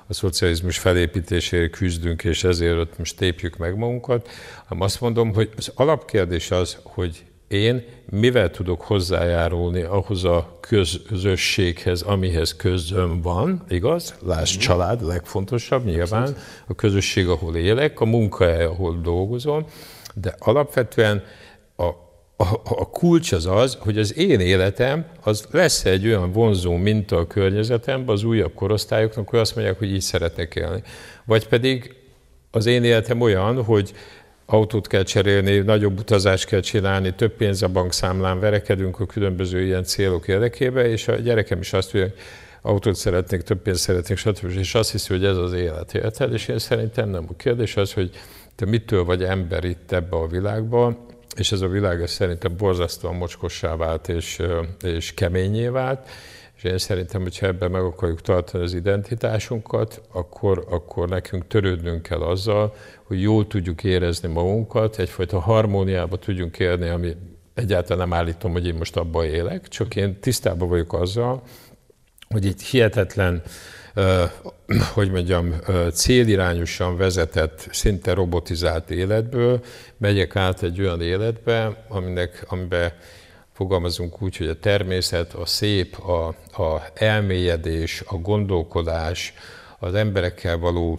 [0.09, 4.29] a szocializmus felépítésére küzdünk, és ezért ott most tépjük meg magunkat,
[4.67, 10.59] hanem azt mondom, hogy az alapkérdés az, hogy én mivel tudok hozzájárulni ahhoz a
[11.09, 14.15] közösséghez, amihez közöm van, igaz?
[14.25, 14.61] Láss mm.
[14.61, 19.67] család, legfontosabb nyilván, a közösség, ahol élek, a munkahely, ahol dolgozom,
[20.15, 21.25] de alapvetően
[22.37, 27.17] a, a, kulcs az az, hogy az én életem az lesz egy olyan vonzó minta
[27.17, 30.83] a környezetemben az újabb korosztályoknak, hogy azt mondják, hogy így szeretnek élni.
[31.25, 31.95] Vagy pedig
[32.51, 33.93] az én életem olyan, hogy
[34.47, 39.85] autót kell cserélni, nagyobb utazást kell csinálni, több pénz a bankszámlán, verekedünk a különböző ilyen
[39.85, 42.13] célok érdekébe, és a gyerekem is azt mondja,
[42.63, 44.59] autót szeretnék, több pénzt szeretnék, stb.
[44.59, 46.33] És azt hiszi, hogy ez az élet, érted?
[46.33, 47.27] És én szerintem nem.
[47.29, 48.11] A kérdés az, hogy
[48.55, 53.15] te mitől vagy ember itt ebbe a világba, és ez a világ ez szerintem borzasztóan
[53.15, 54.43] mocskossá vált és,
[54.83, 56.09] és keményé vált,
[56.57, 62.21] és én szerintem, hogyha ebben meg akarjuk tartani az identitásunkat, akkor, akkor nekünk törődnünk kell
[62.21, 67.17] azzal, hogy jól tudjuk érezni magunkat, egyfajta harmóniába tudjunk élni, ami
[67.55, 71.43] egyáltalán nem állítom, hogy én most abban élek, csak én tisztában vagyok azzal,
[72.29, 73.43] hogy itt hihetetlen
[74.95, 75.55] hogy mondjam,
[75.93, 79.65] célirányosan vezetett, szinte robotizált életből.
[79.97, 82.93] Megyek át egy olyan életbe, aminek, amiben
[83.53, 86.27] fogalmazunk úgy, hogy a természet, a szép, a,
[86.63, 89.35] a elmélyedés, a gondolkodás,
[89.79, 90.99] az emberekkel való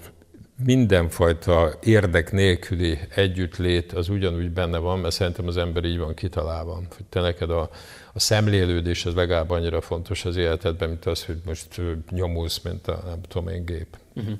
[0.63, 6.73] mindenfajta érdek nélküli együttlét az ugyanúgy benne van, mert szerintem az ember így van kitalálva,
[6.73, 7.69] hogy te neked a,
[8.13, 13.03] a szemlélődés az legalább annyira fontos az életedben, mint az, hogy most nyomulsz, mint a
[13.05, 13.97] nem tudom én gép.
[14.17, 14.37] Uh-huh.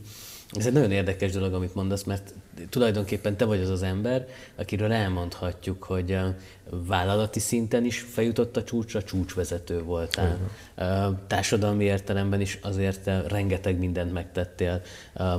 [0.52, 2.34] Ez egy nagyon érdekes dolog, amit mondasz, mert
[2.70, 6.18] tulajdonképpen te vagy az az ember, akiről elmondhatjuk, hogy
[6.70, 10.40] vállalati szinten is feljutott a csúcsra, csúcsvezető voltál.
[10.76, 11.18] Uh-huh.
[11.28, 14.82] Társadalmi értelemben is azért rengeteg mindent megtettél.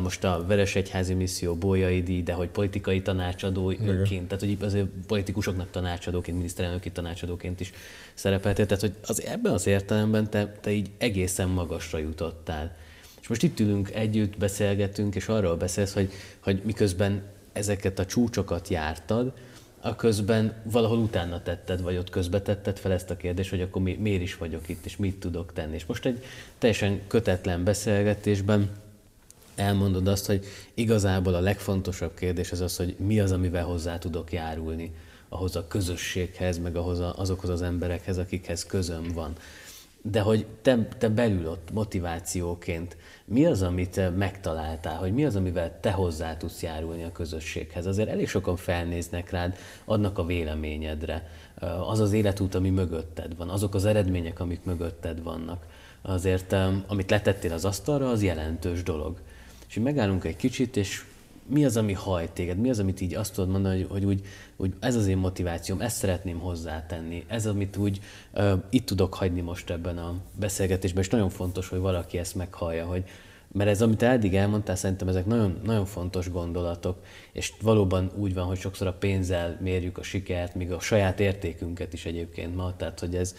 [0.03, 6.37] Most a Veresegyházi Misszió, Bolyai díj, de hogy politikai tanácsadóként, tehát hogy azért politikusoknak tanácsadóként,
[6.37, 7.73] miniszterelnöki tanácsadóként is
[8.15, 8.67] szerepeltél.
[8.67, 12.77] Tehát, hogy az, ebben az értelemben te, te így egészen magasra jutottál.
[13.29, 18.69] És most itt ülünk együtt, beszélgetünk, és arról beszélsz, hogy, hogy miközben ezeket a csúcsokat
[18.69, 19.33] jártad,
[19.81, 23.83] a közben valahol utána tetted, vagy ott közbe tetted fel ezt a kérdést, hogy akkor
[23.83, 25.75] mi, miért is vagyok itt, és mit tudok tenni.
[25.75, 26.25] És most egy
[26.59, 28.71] teljesen kötetlen beszélgetésben
[29.55, 34.33] elmondod azt, hogy igazából a legfontosabb kérdés az az, hogy mi az, amivel hozzá tudok
[34.33, 34.93] járulni
[35.29, 39.33] ahhoz a közösséghez, meg ahhoz a, azokhoz az emberekhez, akikhez közöm van.
[40.03, 42.97] De hogy te, te belül ott motivációként
[43.29, 47.87] mi az, amit megtaláltál, hogy mi az, amivel te hozzá tudsz járulni a közösséghez?
[47.87, 51.29] Azért elég sokan felnéznek rád, adnak a véleményedre.
[51.89, 55.67] Az az életút, ami mögötted van, azok az eredmények, amik mögötted vannak.
[56.03, 59.21] Azért, amit letettél az asztalra, az jelentős dolog.
[59.69, 61.05] És így megállunk egy kicsit, és
[61.49, 62.59] mi az, ami hajt téged?
[62.59, 64.21] Mi az, amit így azt tudod mondani, hogy, hogy úgy,
[64.57, 68.01] úgy ez az én motivációm, ezt szeretném hozzátenni, ez, amit úgy
[68.35, 72.87] uh, itt tudok hagyni most ebben a beszélgetésben, és nagyon fontos, hogy valaki ezt meghallja,
[72.87, 73.05] hogy
[73.53, 78.45] mert ez, amit eddig elmondtál, szerintem ezek nagyon, nagyon fontos gondolatok, és valóban úgy van,
[78.45, 83.01] hogy sokszor a pénzzel mérjük a sikert, míg a saját értékünket is egyébként ma, tehát
[83.01, 83.35] hogy ez,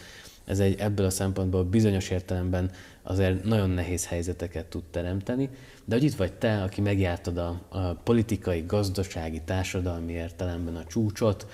[0.50, 2.70] ez egy ebből a szempontból bizonyos értelemben
[3.02, 5.48] azért nagyon nehéz helyzeteket tud teremteni,
[5.84, 11.46] de hogy itt vagy te, aki megjártad a, a politikai, gazdasági, társadalmi értelemben a csúcsot,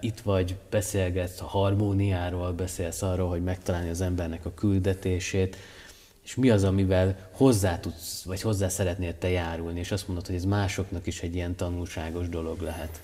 [0.00, 5.56] itt vagy, beszélgetsz a harmóniáról, beszélsz arról, hogy megtalálni az embernek a küldetését,
[6.22, 10.34] és mi az, amivel hozzá tudsz, vagy hozzá szeretnél te járulni, és azt mondod, hogy
[10.34, 13.00] ez másoknak is egy ilyen tanulságos dolog lehet.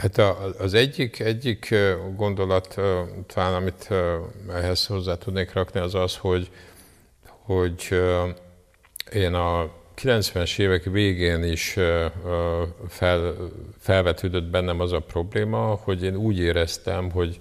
[0.00, 0.18] Hát
[0.58, 1.74] az egyik, egyik
[2.16, 2.80] gondolat,
[3.26, 3.88] talán amit
[4.50, 6.50] ehhez hozzá tudnék rakni, az az, hogy,
[7.26, 7.88] hogy
[9.12, 11.76] én a 90-es évek végén is
[12.88, 13.34] fel,
[13.78, 17.40] felvetődött bennem az a probléma, hogy én úgy éreztem, hogy,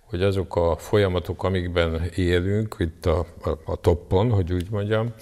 [0.00, 5.14] hogy azok a folyamatok, amikben élünk, itt a, a, a toppon, hogy úgy mondjam,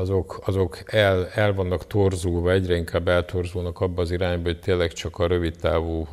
[0.00, 5.18] azok, azok el, el vannak torzulva, egyre inkább eltorzulnak abba az irányba, hogy tényleg csak
[5.18, 6.08] a rövid távú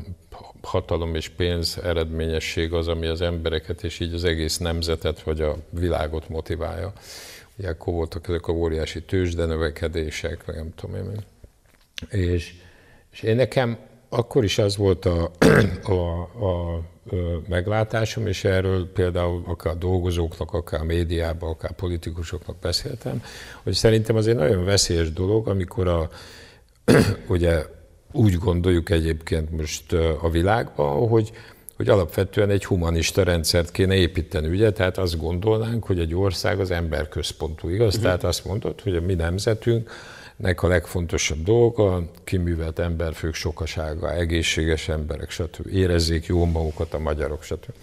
[0.62, 5.56] hatalom és pénz eredményesség az, ami az embereket és így az egész nemzetet vagy a
[5.70, 6.94] világot motiválja.
[7.58, 11.26] Ugye akkor voltak ezek a óriási tőzsdenövekedések, meg nem tudom én.
[12.22, 12.54] És,
[13.12, 13.78] és én nekem
[14.18, 15.32] akkor is az volt a,
[15.84, 16.84] a, a, a
[17.48, 23.24] meglátásom, és erről például akár dolgozóknak, akár médiában, akár politikusoknak beszéltem,
[23.64, 26.10] hogy szerintem az egy nagyon veszélyes dolog, amikor a,
[27.28, 27.66] ugye
[28.12, 31.32] úgy gondoljuk egyébként most a világban, hogy,
[31.76, 34.72] hogy alapvetően egy humanista rendszert kéne építeni, ugye?
[34.72, 37.88] Tehát azt gondolnánk, hogy egy ország az emberközpontú, igaz?
[37.88, 38.04] Uh-huh.
[38.04, 39.92] Tehát azt mondod, hogy a mi nemzetünk
[40.38, 45.68] nek a legfontosabb dolga, kiművelt emberfők sokasága, egészséges emberek, stb.
[45.74, 47.74] Érezzék jó magukat a magyarok, stb.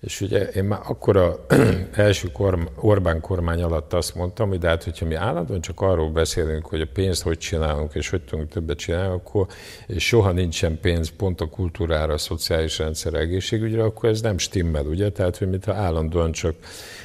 [0.00, 1.46] És ugye én már akkor a
[1.92, 6.10] első korm, Orbán kormány alatt azt mondtam, hogy de hát, hogyha mi állandóan csak arról
[6.10, 9.46] beszélünk, hogy a pénzt hogy csinálunk, és hogy tudunk többet csinálni, akkor
[9.86, 14.86] és soha nincsen pénz pont a kultúrára, a szociális rendszer, egészségügyre, akkor ez nem stimmel,
[14.86, 15.10] ugye?
[15.10, 16.54] Tehát, hogy mintha állandóan csak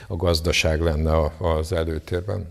[0.08, 2.48] a gazdaság lenne az előtérben.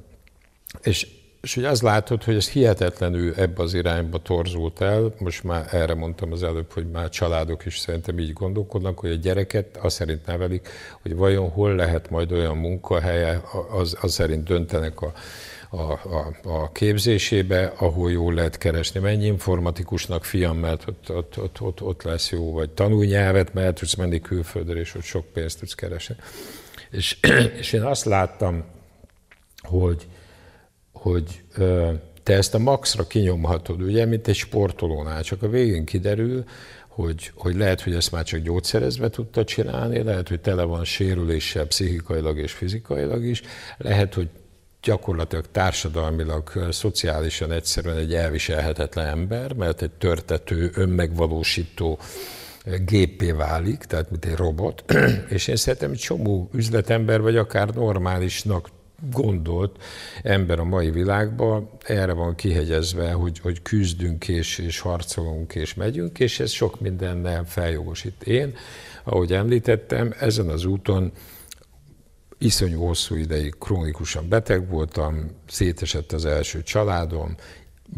[0.83, 1.07] És
[1.43, 5.95] és hogy az látod, hogy ez hihetetlenül ebbe az irányba torzult el, most már erre
[5.95, 10.27] mondtam az előbb, hogy már családok is szerintem így gondolkodnak, hogy a gyereket azt szerint
[10.27, 10.69] nevelik,
[11.03, 15.13] hogy vajon hol lehet majd olyan munkahelye, az, az szerint döntenek a,
[15.71, 19.01] a, a, a képzésébe, ahol jól lehet keresni.
[19.01, 23.79] Mennyi informatikusnak fiam, mert ott, ott, ott, ott, ott lesz jó, vagy tanulj nyelvet, mert
[23.79, 26.17] tudsz menni külföldre, és ott sok pénzt tudsz keresni.
[26.91, 27.19] És,
[27.61, 28.65] és én azt láttam,
[29.63, 30.07] hogy,
[31.03, 31.43] hogy
[32.23, 36.45] te ezt a maxra kinyomhatod, ugye, mint egy sportolónál, csak a végén kiderül,
[36.89, 41.67] hogy, hogy lehet, hogy ezt már csak gyógyszerezve tudta csinálni, lehet, hogy tele van sérüléssel
[41.67, 43.43] pszichikailag és fizikailag is,
[43.79, 44.29] lehet, hogy
[44.83, 51.99] gyakorlatilag társadalmilag, szociálisan egyszerűen egy elviselhetetlen ember, mert egy törtető, önmegvalósító
[52.87, 54.85] gépé válik, tehát mint egy robot,
[55.29, 58.69] és én szerintem egy csomó üzletember, vagy akár normálisnak
[59.11, 59.83] gondolt
[60.23, 66.19] ember a mai világban erre van kihegyezve, hogy, hogy küzdünk és, és harcolunk és megyünk,
[66.19, 68.23] és ez sok mindennel feljogosít.
[68.23, 68.55] Én,
[69.05, 71.13] ahogy említettem, ezen az úton
[72.39, 77.37] iszonyú hosszú ideig krónikusan beteg voltam, szétesett az első családom,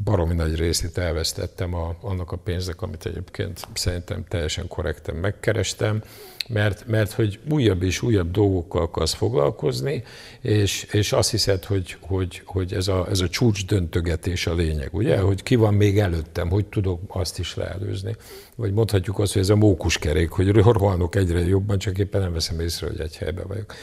[0.05, 6.03] baromi nagy részét elvesztettem a, annak a pénznek, amit egyébként szerintem teljesen korrekten megkerestem,
[6.49, 10.03] mert, mert hogy újabb és újabb dolgokkal akarsz foglalkozni,
[10.41, 14.89] és, és azt hiszed, hogy, hogy, hogy ez, a, ez a csúcs döntögetés a lényeg,
[14.95, 15.19] ugye?
[15.19, 18.17] Hogy ki van még előttem, hogy tudok azt is leelőzni.
[18.57, 22.61] Vagy mondhatjuk azt, hogy ez a mókuskerék, hogy rohanok egyre jobban, csak éppen nem veszem
[22.61, 23.75] észre, hogy egy helyben vagyok.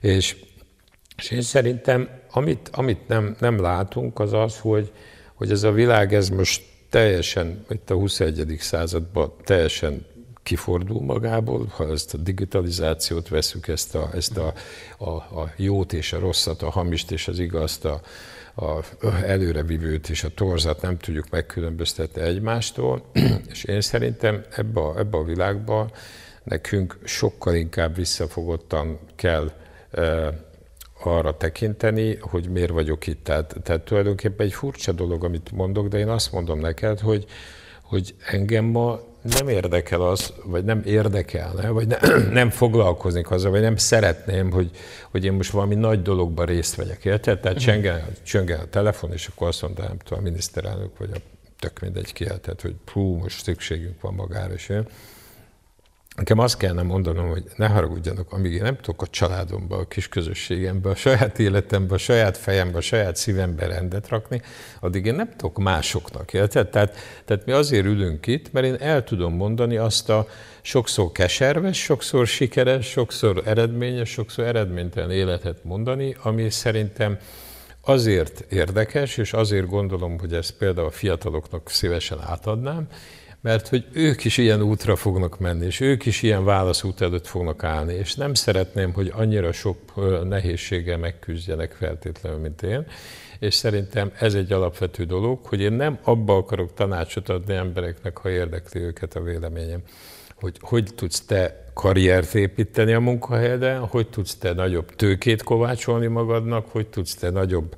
[0.00, 0.36] És,
[1.16, 4.92] és én szerintem, amit, amit nem, nem látunk, az az, hogy,
[5.34, 8.56] hogy ez a világ, ez most teljesen, itt a 21.
[8.58, 10.06] században teljesen
[10.42, 14.54] kifordul magából, ha ezt a digitalizációt veszük, ezt a, ezt a,
[14.98, 18.00] a, a jót és a rosszat, a hamist és az igazt, a,
[18.54, 18.84] a
[19.24, 23.02] előrevivőt és a torzat nem tudjuk megkülönböztetni egymástól,
[23.52, 25.90] és én szerintem ebbe a, ebbe a világba
[26.42, 29.52] nekünk sokkal inkább visszafogottan kell
[31.06, 33.24] arra tekinteni, hogy miért vagyok itt.
[33.24, 37.24] Tehát, tehát tulajdonképpen egy furcsa dolog, amit mondok, de én azt mondom neked, hogy,
[37.82, 41.98] hogy engem ma nem érdekel az, vagy nem érdekelne, vagy ne,
[42.40, 44.70] nem foglalkoznék azzal, vagy nem szeretném, hogy,
[45.10, 47.04] hogy én most valami nagy dologban részt vegyek.
[47.04, 47.40] Érted?
[47.40, 47.66] Tehát mhm.
[47.66, 51.18] csöngen, csöngen a telefon, és akkor azt mondta, nem tudom, a miniszterelnök, vagy a
[51.58, 54.86] tök mindegy kiáltett, hogy hú, most szükségünk van magára, és én
[56.14, 60.08] Nekem azt kellene mondanom, hogy ne haragudjanak, amíg én nem tudok a családomba, a kis
[60.08, 64.42] közösségembe, a saját életembe, a saját fejembe, a saját szívembe rendet rakni,
[64.80, 66.32] addig én nem tudok másoknak.
[66.32, 66.68] Érted?
[66.68, 70.26] Tehát, tehát mi azért ülünk itt, mert én el tudom mondani azt a
[70.62, 77.18] sokszor keserves, sokszor sikeres, sokszor eredményes, sokszor eredménytelen életet mondani, ami szerintem
[77.80, 82.88] azért érdekes, és azért gondolom, hogy ezt például a fiataloknak szívesen átadnám,
[83.44, 87.64] mert hogy ők is ilyen útra fognak menni, és ők is ilyen válaszút előtt fognak
[87.64, 89.78] állni, és nem szeretném, hogy annyira sok
[90.28, 92.86] nehézséggel megküzdjenek feltétlenül, mint én,
[93.38, 98.30] és szerintem ez egy alapvető dolog, hogy én nem abba akarok tanácsot adni embereknek, ha
[98.30, 99.80] érdekli őket a véleményem,
[100.34, 106.66] hogy hogy tudsz te karriert építeni a munkahelyeden, hogy tudsz te nagyobb tőkét kovácsolni magadnak,
[106.68, 107.74] hogy tudsz te nagyobb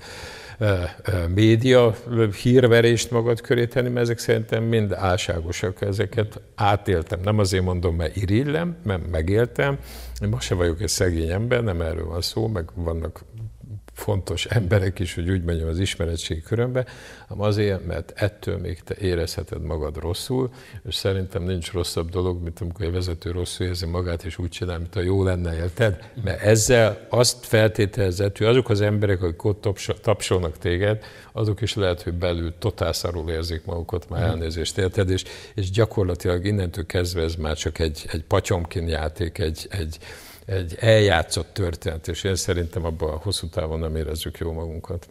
[1.34, 1.94] média
[2.42, 7.20] hírverést magad köré tenni, mert ezek szerintem mind álságosak, ezeket átéltem.
[7.20, 9.78] Nem azért mondom, mert irillem, mert megéltem.
[10.22, 13.20] Én most se vagyok egy szegény ember, nem erről van szó, meg vannak
[13.96, 16.84] fontos emberek is, hogy úgy menjem az ismeretségi körömbe,
[17.26, 20.50] hanem azért, mert ettől még te érezheted magad rosszul,
[20.88, 24.78] és szerintem nincs rosszabb dolog, mint amikor egy vezető rosszul érzi magát, és úgy csinál,
[24.78, 26.10] mint a jó lenne, érted?
[26.24, 29.68] Mert ezzel azt feltételezett, hogy azok az emberek, akik ott
[30.02, 35.24] tapsolnak téged, azok is lehet, hogy belül totál szarul érzik magukat, már elnézést érted, és,
[35.54, 39.98] és gyakorlatilag innentől kezdve ez már csak egy, egy patyomkin játék, egy, egy,
[40.46, 45.08] egy eljátszott történet, és én szerintem abban a hosszú távon nem érezzük jó magunkat.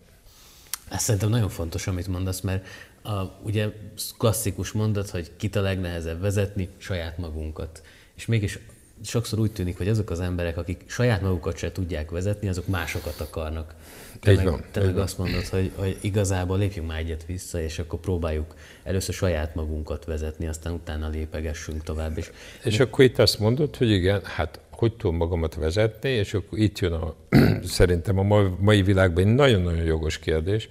[0.89, 2.65] Ez szerintem nagyon fontos, amit mondasz, mert
[3.03, 3.69] a, ugye
[4.17, 7.81] klasszikus mondat, hogy kit a legnehezebb vezetni, saját magunkat.
[8.15, 8.59] És mégis
[9.03, 13.19] sokszor úgy tűnik, hogy azok az emberek, akik saját magukat se tudják vezetni, azok másokat
[13.19, 13.75] akarnak.
[14.19, 14.63] Te Így meg, van.
[14.71, 19.13] Te meg azt mondod, hogy, hogy igazából lépjünk már egyet vissza, és akkor próbáljuk először
[19.13, 22.17] saját magunkat vezetni, aztán utána lépegessünk tovább.
[22.17, 22.31] És,
[22.63, 26.79] és akkor itt azt mondod, hogy igen, hát hogy tudom magamat vezetni, és akkor itt
[26.79, 27.15] jön a,
[27.63, 30.69] szerintem a mai világban egy nagyon-nagyon jogos kérdés,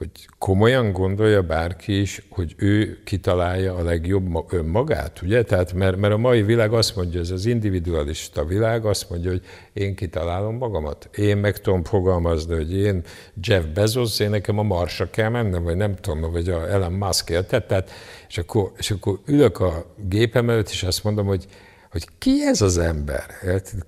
[0.00, 5.42] hogy komolyan gondolja bárki is, hogy ő kitalálja a legjobb önmagát, ugye?
[5.42, 9.42] Tehát, mert, mert a mai világ azt mondja, ez az individualista világ azt mondja, hogy
[9.72, 11.08] én kitalálom magamat.
[11.16, 13.02] Én meg tudom fogalmazni, hogy én
[13.42, 17.30] Jeff Bezos, én nekem a Marsra kell mennem, vagy nem tudom, vagy a Elon Musk
[17.30, 17.66] érted?
[17.66, 17.90] Tehát,
[18.28, 21.46] és akkor, és akkor ülök a gépem előtt, és azt mondom, hogy
[21.90, 23.24] hogy ki ez az ember?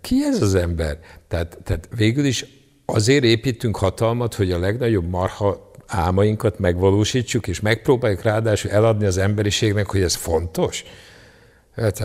[0.01, 0.99] Ki ez az ember?
[1.29, 2.47] Tehát, tehát végül is
[2.85, 9.91] azért építünk hatalmat, hogy a legnagyobb marha álmainkat megvalósítsuk, és megpróbáljuk ráadásul eladni az emberiségnek,
[9.91, 10.85] hogy ez fontos.
[11.75, 11.99] Tehát,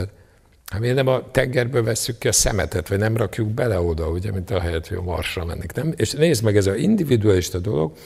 [0.65, 4.31] hát miért nem a tengerbe vesszük ki a szemetet, vagy nem rakjuk bele oda, ugye,
[4.31, 5.73] mint a helyet, hogy a marsra mennek.
[5.73, 5.93] Nem?
[5.95, 7.97] És nézd meg, ez az individualista dolog,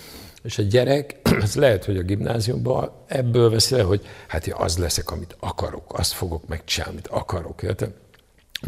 [0.44, 4.78] és a gyerek, az lehet, hogy a gimnáziumban ebből veszi le, hogy hát én az
[4.78, 7.62] leszek, amit akarok, azt fogok megcsinálni, amit akarok.
[7.64, 7.94] Érted?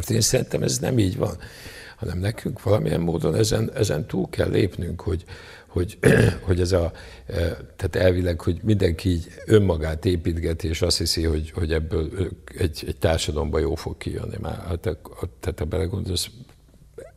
[0.09, 1.37] Én szerintem ez nem így van,
[1.97, 5.23] hanem nekünk valamilyen módon ezen, ezen túl kell lépnünk, hogy,
[5.67, 5.97] hogy,
[6.47, 6.91] hogy ez a,
[7.25, 7.33] e,
[7.75, 12.09] tehát elvileg, hogy mindenki így önmagát építgeti, és azt hiszi, hogy, hogy ebből
[12.57, 14.37] egy, egy társadalomban jó fog kijönni.
[14.41, 14.79] Már, hát,
[15.39, 16.29] tehát ha belegondolsz,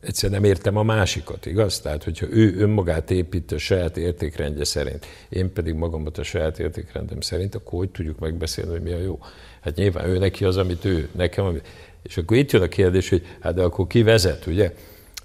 [0.01, 1.79] egyszer nem értem a másikat, igaz?
[1.79, 7.21] Tehát, hogyha ő önmagát épít a saját értékrendje szerint, én pedig magamat a saját értékrendem
[7.21, 9.19] szerint, akkor hogy tudjuk megbeszélni, hogy mi a jó?
[9.61, 11.67] Hát nyilván ő neki az, amit ő, nekem, amit...
[12.03, 14.73] És akkor itt jön a kérdés, hogy hát de akkor ki vezet, ugye?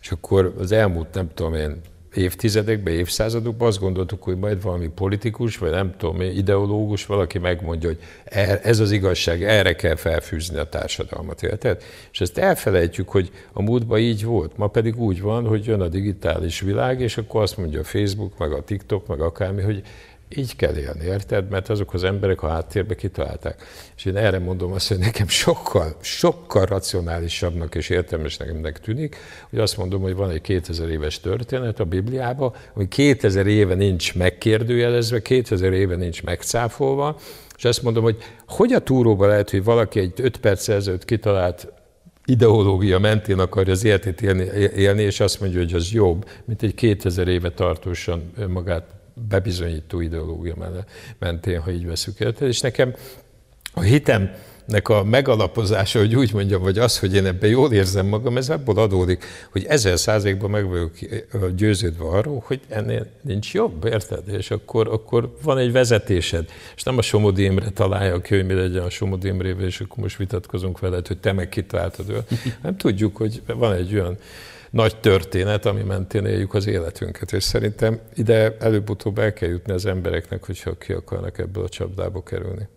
[0.01, 1.80] És akkor az elmúlt, nem tudom én,
[2.14, 7.98] évtizedekben, évszázadokban azt gondoltuk, hogy majd valami politikus, vagy nem tudom, ideológus, valaki megmondja, hogy
[8.24, 11.82] er, ez az igazság, erre kell felfűzni a társadalmat, érted?
[12.12, 15.88] És ezt elfelejtjük, hogy a múltban így volt, ma pedig úgy van, hogy jön a
[15.88, 19.82] digitális világ, és akkor azt mondja a Facebook, meg a TikTok, meg akármi, hogy
[20.37, 21.49] így kell élni, érted?
[21.49, 23.62] Mert azok az emberek a háttérbe kitalálták.
[23.97, 29.16] És én erre mondom azt, hogy nekem sokkal, sokkal racionálisabbnak és értelmesnek tűnik,
[29.51, 34.14] hogy azt mondom, hogy van egy 2000 éves történet a Bibliában, ami 2000 éve nincs
[34.14, 37.18] megkérdőjelezve, 2000 éve nincs megcáfolva,
[37.57, 38.16] és azt mondom, hogy
[38.47, 41.72] hogy a túróba lehet, hogy valaki egy 5 perc ezelőtt kitalált
[42.24, 44.45] ideológia mentén akarja az életét élni,
[44.76, 50.84] élni, és azt mondja, hogy az jobb, mint egy 2000 éve tartósan magát bebizonyító ideológia
[51.18, 52.30] mentén, ha így veszük el.
[52.30, 52.94] És nekem
[53.74, 58.36] a hitemnek a megalapozása, hogy úgy mondjam, vagy az, hogy én ebben jól érzem magam,
[58.36, 60.92] ez abból adódik, hogy ezer százalékban meg vagyok
[61.56, 64.28] győződve arról, hogy ennél nincs jobb, érted?
[64.28, 68.54] És akkor, akkor van egy vezetésed, és nem a Somodi Imre találja ki, hogy mi
[68.54, 72.18] legyen a Somodi Imrével, és akkor most vitatkozunk veled, hogy te meg kitaláltad ő.
[72.62, 74.18] Nem tudjuk, hogy van egy olyan
[74.73, 77.33] nagy történet, ami mentén éljük az életünket.
[77.33, 82.23] És szerintem ide előbb-utóbb el kell jutni az embereknek, hogyha ki akarnak ebből a csapdába
[82.23, 82.68] kerülni.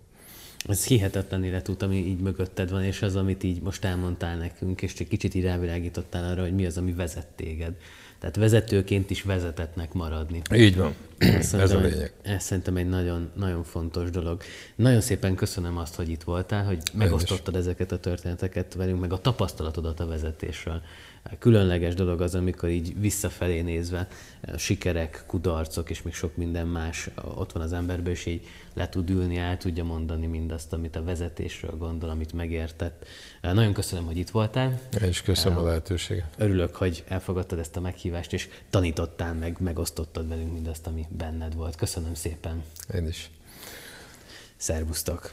[0.68, 4.94] Ez hihetetlen életút, ami így mögötted van, és az, amit így most elmondtál nekünk, és
[4.94, 7.74] csak kicsit így rávilágítottál arra, hogy mi az, ami vezet téged.
[8.20, 10.42] Tehát vezetőként is vezetetnek maradni.
[10.54, 10.96] Így van.
[11.18, 12.14] Ez a lényeg.
[12.22, 14.42] Ez szerintem egy nagyon, nagyon fontos dolog.
[14.76, 19.22] Nagyon szépen köszönöm azt, hogy itt voltál, hogy megosztottad ezeket a történeteket velünk, meg a
[19.22, 20.82] tapasztalatodat a vezetésről
[21.40, 24.08] különleges dolog az, amikor így visszafelé nézve
[24.42, 28.90] a sikerek, kudarcok és még sok minden más ott van az emberben, és így le
[28.90, 33.06] tud ülni, el tudja mondani mindazt, amit a vezetésről gondol, amit megértett.
[33.42, 34.80] Nagyon köszönöm, hogy itt voltál.
[35.02, 36.34] Én is köszönöm a lehetőséget.
[36.38, 41.76] Örülök, hogy elfogadtad ezt a meghívást, és tanítottál meg, megosztottad velünk mindazt, ami benned volt.
[41.76, 42.64] Köszönöm szépen.
[42.94, 43.30] Én is.
[44.58, 45.32] Szervusztok!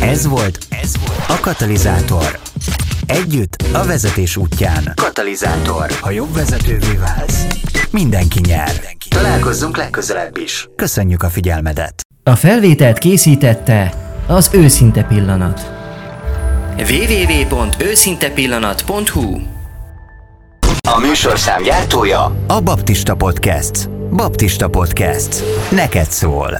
[0.00, 2.40] Ez volt, ez volt a Katalizátor.
[3.10, 4.92] Együtt a vezetés útján.
[4.94, 5.90] Katalizátor.
[6.00, 7.46] Ha jobb vezetővé válsz,
[7.90, 8.70] mindenki nyer.
[9.08, 10.68] Találkozzunk legközelebb is.
[10.76, 12.02] Köszönjük a figyelmedet.
[12.22, 13.92] A felvételt készítette
[14.26, 15.72] az Őszinte Pillanat.
[16.78, 19.40] www.őszintepillanat.hu
[20.88, 23.88] A műsorszám gyártója a Baptista Podcast.
[23.90, 25.42] Baptista Podcast.
[25.70, 26.58] Neked szól.